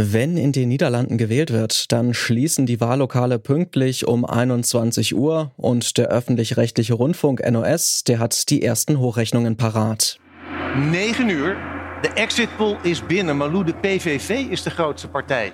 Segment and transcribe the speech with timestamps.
[0.00, 5.98] Wenn in den Niederlanden gewählt wird, dann schließen die Wahllokale pünktlich um 21 Uhr und
[5.98, 10.20] der öffentlich-rechtliche Rundfunk NOS, der hat die ersten Hochrechnungen parat.
[10.76, 11.56] 9 Uhr
[12.02, 15.52] De exit poll is binnen, maar Lou, de PVV is de grootste partij.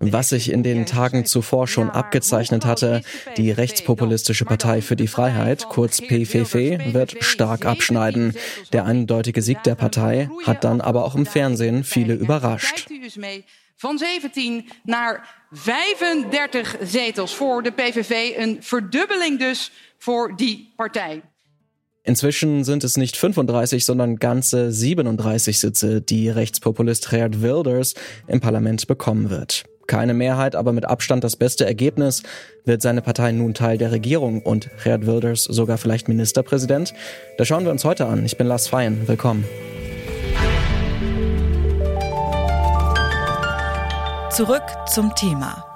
[0.00, 3.00] Was sich in den Tagen zuvor schon abgezeichnet hatte,
[3.38, 8.34] die rechtspopulistische Partei für die Freiheit, kurz PVV, wird stark abschneiden.
[8.72, 12.88] Der eindeutige Sieg der Partei hat dann aber auch im Fernsehen viele überrascht.
[13.82, 18.36] Van 17 naar 35 zetels voor de PVV.
[18.36, 21.22] Een verdubbeling dus voor die partij.
[22.02, 27.94] Inzwischen sind es nicht 35, sondern ganze 37 Sitze, die Rechtspopulist Geert Wilders
[28.26, 29.64] im Parlament bekommen wird.
[29.86, 32.22] Keine Mehrheit, aber mit Abstand das beste Ergebnis.
[32.64, 36.94] Wird seine Partei nun Teil der Regierung und Geert Wilders sogar vielleicht Ministerpräsident?
[37.36, 38.24] Das schauen wir uns heute an.
[38.24, 39.08] Ich bin Lars Feyen.
[39.08, 39.44] Willkommen.
[44.32, 45.71] Zurück zum Thema.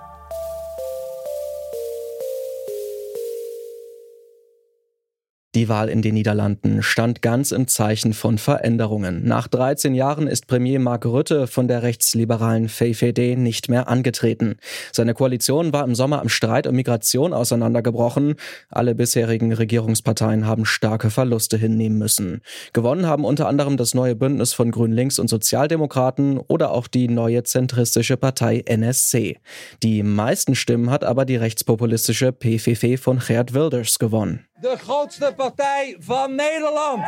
[5.57, 9.24] Die Wahl in den Niederlanden stand ganz im Zeichen von Veränderungen.
[9.24, 14.57] Nach 13 Jahren ist Premier Mark Rutte von der rechtsliberalen VVD nicht mehr angetreten.
[14.93, 18.35] Seine Koalition war im Sommer im Streit um Migration auseinandergebrochen.
[18.68, 22.43] Alle bisherigen Regierungsparteien haben starke Verluste hinnehmen müssen.
[22.74, 27.09] Gewonnen haben unter anderem das neue Bündnis von Grün Links und Sozialdemokraten oder auch die
[27.09, 29.38] neue zentristische Partei NSC.
[29.82, 35.96] Die meisten Stimmen hat aber die rechtspopulistische PVV von Geert Wilders gewonnen de grootste partij
[35.99, 37.04] van Nederland.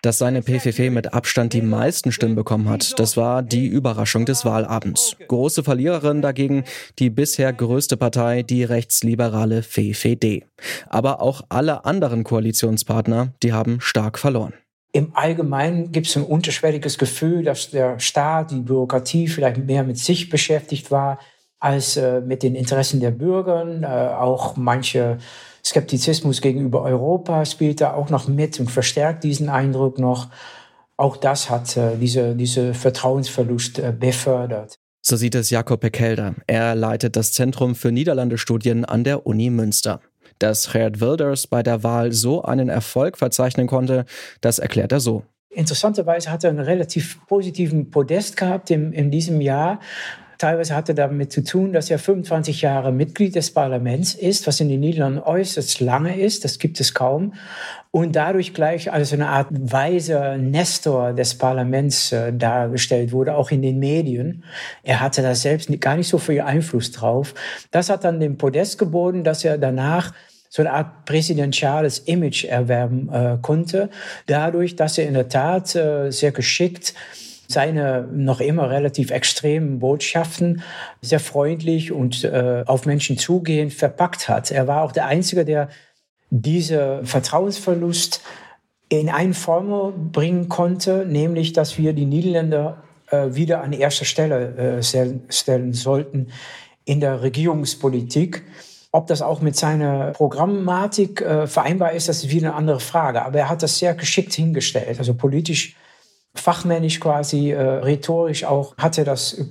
[0.00, 4.44] Dass seine PVV mit Abstand die meisten Stimmen bekommen hat, das war die Überraschung des
[4.44, 5.16] Wahlabends.
[5.26, 6.64] Große Verliererin dagegen
[6.98, 10.46] die bisher größte Partei, die rechtsliberale VVD.
[10.88, 14.54] Aber auch alle anderen Koalitionspartner, die haben stark verloren.
[14.92, 19.98] Im Allgemeinen gibt es ein unterschwelliges Gefühl, dass der Staat, die Bürokratie vielleicht mehr mit
[19.98, 21.18] sich beschäftigt war
[21.60, 23.66] als äh, mit den Interessen der Bürger.
[23.82, 25.18] Äh, auch manche
[25.64, 30.28] Skeptizismus gegenüber Europa spielt da auch noch mit und verstärkt diesen Eindruck noch.
[30.96, 34.78] Auch das hat äh, diese, diese Vertrauensverlust äh, befördert.
[35.00, 36.34] So sieht es Jakob Pekelder.
[36.46, 40.00] Er leitet das Zentrum für Niederlandestudien an der Uni Münster.
[40.38, 44.04] Dass Geert Wilders bei der Wahl so einen Erfolg verzeichnen konnte,
[44.40, 45.24] das erklärt er so.
[45.50, 49.80] Interessanterweise hat er einen relativ positiven Podest gehabt in, in diesem Jahr.
[50.38, 54.68] Teilweise hatte damit zu tun, dass er 25 Jahre Mitglied des Parlaments ist, was in
[54.68, 56.44] den Niederlanden äußerst lange ist.
[56.44, 57.34] Das gibt es kaum.
[57.90, 63.62] Und dadurch gleich als eine Art weiser Nestor des Parlaments äh, dargestellt wurde, auch in
[63.62, 64.44] den Medien.
[64.84, 67.34] Er hatte da selbst gar nicht so viel Einfluss drauf.
[67.72, 70.12] Das hat dann den Podest geboten, dass er danach
[70.50, 73.90] so eine Art präsidentiales Image erwerben äh, konnte,
[74.26, 76.94] dadurch, dass er in der Tat äh, sehr geschickt
[77.48, 80.62] seine noch immer relativ extremen Botschaften
[81.00, 84.50] sehr freundlich und äh, auf Menschen zugehend verpackt hat.
[84.50, 85.70] Er war auch der Einzige, der
[86.30, 88.20] diese Vertrauensverlust
[88.90, 94.78] in eine Formel bringen konnte, nämlich, dass wir die Niederländer äh, wieder an erster Stelle
[94.80, 96.28] äh, stellen sollten
[96.84, 98.44] in der Regierungspolitik.
[98.92, 103.24] Ob das auch mit seiner Programmatik äh, vereinbar ist, das ist wieder eine andere Frage.
[103.24, 104.98] Aber er hat das sehr geschickt hingestellt.
[104.98, 105.76] Also politisch
[106.38, 109.44] fachmännisch quasi, äh, rhetorisch auch, hat er das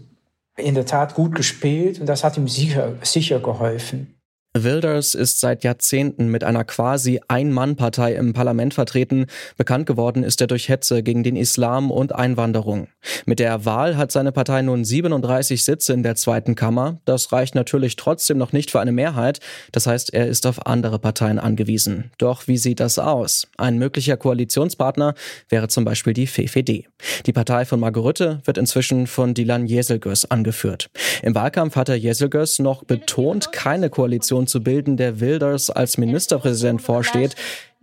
[0.58, 4.17] in der Tat gut gespielt und das hat ihm sicher, sicher geholfen.
[4.64, 9.26] Wilders ist seit Jahrzehnten mit einer quasi Ein-Mann-Partei im Parlament vertreten.
[9.58, 12.88] Bekannt geworden ist er durch Hetze gegen den Islam und Einwanderung.
[13.26, 17.00] Mit der Wahl hat seine Partei nun 37 Sitze in der zweiten Kammer.
[17.06, 19.40] Das reicht natürlich trotzdem noch nicht für eine Mehrheit.
[19.72, 22.12] Das heißt, er ist auf andere Parteien angewiesen.
[22.18, 23.48] Doch wie sieht das aus?
[23.58, 25.14] Ein möglicher Koalitionspartner
[25.50, 26.88] wäre zum Beispiel die VVD.
[27.26, 30.90] Die Partei von Margarete wird inzwischen von Dylan Jeselgös angeführt.
[31.22, 37.36] Im Wahlkampf hatte Jeselgös noch betont, keine Koalition zu bilden, der Wilders als Ministerpräsident vorsteht.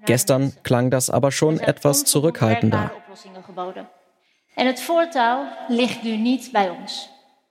[0.06, 2.90] Gestern klang das aber schon etwas zurückhaltender.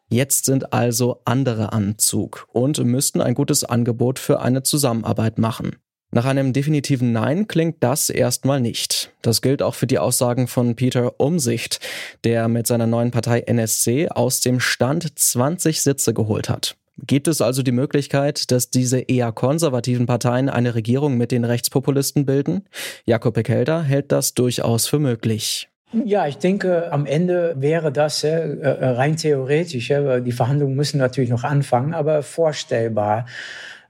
[0.09, 5.77] Jetzt sind also andere an Zug und müssten ein gutes Angebot für eine Zusammenarbeit machen.
[6.11, 9.11] Nach einem definitiven Nein klingt das erstmal nicht.
[9.23, 11.79] Das gilt auch für die Aussagen von Peter Umsicht,
[12.23, 16.75] der mit seiner neuen Partei NSC aus dem Stand 20 Sitze geholt hat.
[16.97, 22.25] Gibt es also die Möglichkeit, dass diese eher konservativen Parteien eine Regierung mit den Rechtspopulisten
[22.25, 22.65] bilden?
[23.05, 25.69] Jakob Ekelder hält das durchaus für möglich.
[26.05, 31.29] Ja, ich denke, am Ende wäre das äh, äh rein theoretisch, die Verhandlungen müssen natürlich
[31.29, 33.25] noch anfangen, aber vorstellbar.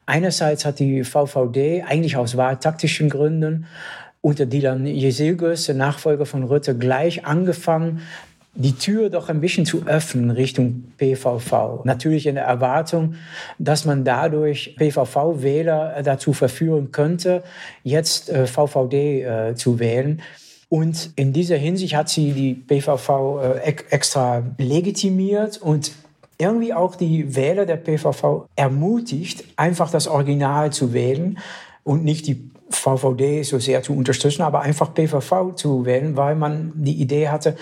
[0.06, 3.68] Einerseits hat die VVD eigentlich aus wahltaktischen Gründen
[4.20, 8.02] unter Dylan Jesilgus, Nachfolger von Rutte, gleich angefangen,
[8.56, 11.84] die Tür doch ein bisschen zu öffnen Richtung PVV.
[11.86, 13.16] Natürlich in der Erwartung,
[13.58, 17.44] dass man dadurch PVV-Wähler dazu verführen könnte,
[17.84, 20.22] jetzt äh, VVD äh, zu wählen.
[20.70, 25.92] Und in dieser Hinsicht hat sie die PVV äh, extra legitimiert und
[26.38, 31.40] irgendwie auch die Wähler der PVV ermutigt, einfach das Original zu wählen
[31.84, 36.72] und nicht die VVD so sehr zu unterstützen, aber einfach PVV zu wählen, weil man
[36.76, 37.56] die Idee hatte,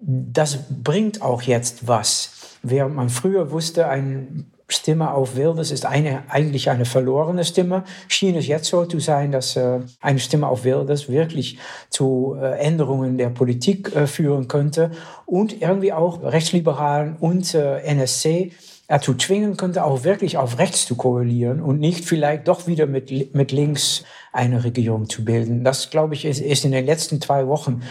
[0.00, 2.58] das bringt auch jetzt was.
[2.62, 4.26] Während man früher wusste, eine
[4.72, 9.32] Stimme auf Wilders ist eine, eigentlich eine verlorene Stimme, schien es jetzt so zu sein,
[9.32, 11.58] dass äh, eine Stimme auf Wilders wirklich
[11.88, 14.92] zu äh, Änderungen der Politik äh, führen könnte
[15.26, 18.52] und irgendwie auch Rechtsliberalen und äh, NSC
[18.86, 23.34] dazu zwingen könnte, auch wirklich auf rechts zu koalieren und nicht vielleicht doch wieder mit,
[23.34, 25.62] mit links eine Regierung zu bilden.
[25.62, 27.82] Das, glaube ich, ist, ist in den letzten zwei Wochen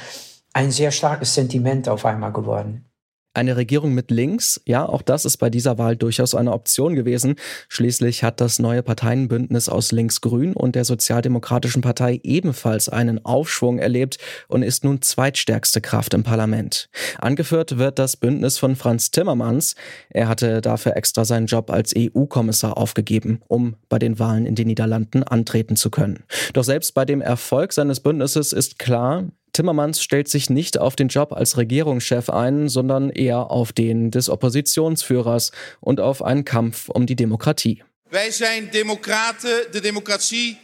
[0.53, 2.89] ein sehr starkes Sentiment auf einmal geworden.
[3.35, 7.35] Eine Regierung mit links, ja, auch das ist bei dieser Wahl durchaus eine Option gewesen.
[7.67, 14.17] Schließlich hat das neue Parteienbündnis aus Links-Grün und der Sozialdemokratischen Partei ebenfalls einen Aufschwung erlebt
[14.47, 16.89] und ist nun zweitstärkste Kraft im Parlament.
[17.19, 19.75] Angeführt wird das Bündnis von Franz Timmermans.
[20.09, 24.65] Er hatte dafür extra seinen Job als EU-Kommissar aufgegeben, um bei den Wahlen in den
[24.65, 26.23] Niederlanden antreten zu können.
[26.53, 31.07] Doch selbst bei dem Erfolg seines Bündnisses ist klar, Timmermans stellt sich nicht auf den
[31.07, 37.05] Job als Regierungschef ein, sondern eher auf den des Oppositionsführers und auf einen Kampf um
[37.05, 37.83] die Demokratie.
[38.11, 40.57] Wij zijn democraten, de democratie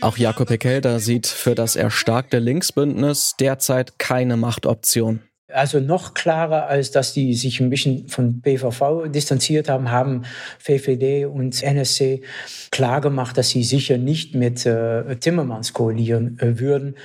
[0.00, 5.20] Auch Jakob Ekelder sieht für das erstarkte Linksbündnis derzeit keine Machtoption.
[5.52, 10.22] Also noch klarer, als dass die sich ein bisschen von PVV distanziert haben, haben
[10.58, 12.22] VVD und NSC
[12.70, 16.96] klargemacht, dass sie sicher nicht mit äh, Timmermans koalieren äh, würden.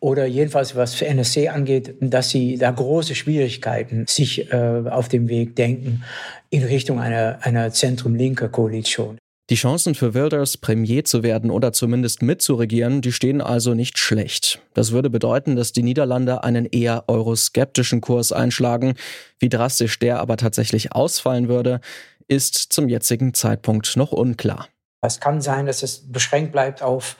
[0.00, 5.56] Oder jedenfalls, was NSC angeht, dass sie da große Schwierigkeiten sich äh, auf dem Weg
[5.56, 6.02] denken
[6.48, 9.18] in Richtung einer, einer zentrum-linker Koalition.
[9.50, 14.62] Die Chancen für Wilders, Premier zu werden oder zumindest mitzuregieren, die stehen also nicht schlecht.
[14.74, 18.94] Das würde bedeuten, dass die Niederlande einen eher euroskeptischen Kurs einschlagen.
[19.40, 21.80] Wie drastisch der aber tatsächlich ausfallen würde,
[22.28, 24.68] ist zum jetzigen Zeitpunkt noch unklar.
[25.02, 27.16] Es kann sein, dass es beschränkt bleibt auf,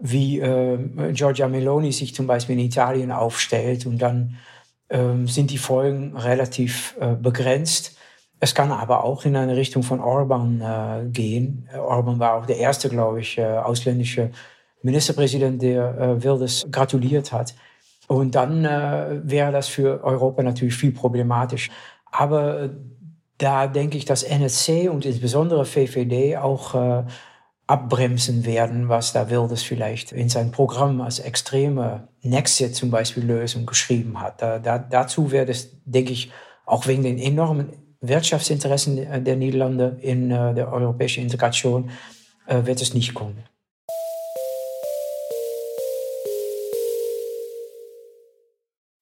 [0.00, 0.78] wie äh,
[1.12, 4.38] Giorgia Meloni sich zum Beispiel in Italien aufstellt und dann
[4.88, 7.97] äh, sind die Folgen relativ äh, begrenzt.
[8.40, 11.68] Es kann aber auch in eine Richtung von Orban äh, gehen.
[11.76, 14.30] Orban war auch der erste, glaube ich, äh, ausländische
[14.82, 17.54] Ministerpräsident, der äh, Wilders gratuliert hat.
[18.06, 21.70] Und dann äh, wäre das für Europa natürlich viel problematisch.
[22.10, 22.70] Aber äh,
[23.38, 27.04] da denke ich, dass NSC und insbesondere VVD auch äh,
[27.66, 33.66] abbremsen werden, was da Wilders vielleicht in sein Programm als extreme Nexit zum Beispiel Lösung
[33.66, 34.40] geschrieben hat.
[34.40, 36.32] Da, da, dazu wäre es, denke ich,
[36.64, 41.90] auch wegen den enormen Wirtschaftsinteressen der Niederlande in äh, der europäischen Integration
[42.46, 43.44] äh, wird es nicht kommen.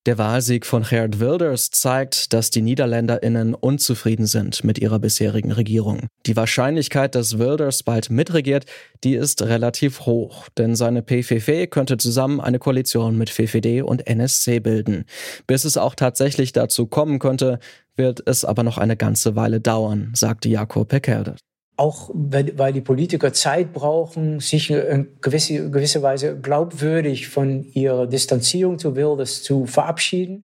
[0.06, 6.06] Der Wahlsieg von Geert Wilders zeigt, dass die NiederländerInnen unzufrieden sind mit ihrer bisherigen Regierung.
[6.26, 8.66] Die Wahrscheinlichkeit, dass Wilders bald mitregiert,
[9.02, 14.60] die ist relativ hoch, denn seine PVV könnte zusammen eine Koalition mit VVD und NSC
[14.60, 15.06] bilden.
[15.48, 17.58] Bis es auch tatsächlich dazu kommen könnte,
[17.96, 21.34] wird es aber noch eine ganze Weile dauern, sagte Jakob Pekelde
[21.76, 28.78] auch weil die Politiker Zeit brauchen, sich in gewisse, gewisse Weise glaubwürdig von ihrer Distanzierung
[28.78, 30.42] zu Wilders zu verabschieden.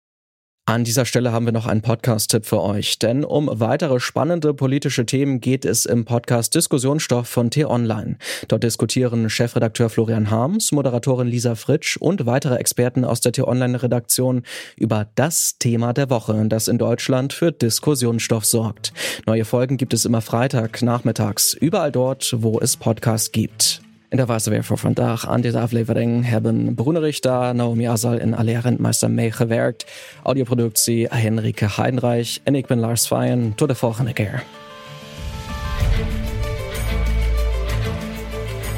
[0.67, 5.07] An dieser Stelle haben wir noch einen Podcast-Tipp für euch, denn um weitere spannende politische
[5.07, 8.17] Themen geht es im Podcast Diskussionsstoff von T-Online.
[8.47, 14.43] Dort diskutieren Chefredakteur Florian Harms, Moderatorin Lisa Fritsch und weitere Experten aus der T-Online-Redaktion
[14.77, 18.93] über das Thema der Woche, das in Deutschland für Diskussionsstoff sorgt.
[19.25, 23.81] Neue Folgen gibt es immer Freitag nachmittags, überall dort, wo es Podcasts gibt.
[24.11, 25.27] In der was weer voor vandaag.
[25.27, 29.91] Aan deze aflevering hebben Bruno Richter, Naomi Asal en alle Rentmeister mee gewerkt.
[30.23, 33.55] Audioproductie Henrike Heinreich en ik ben Lars Feyen.
[33.55, 34.43] Tot de volgende keer.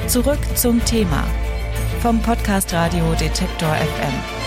[0.08, 1.24] Zurück zum Thema
[2.00, 4.43] vom Podcast Radio Detektor FM.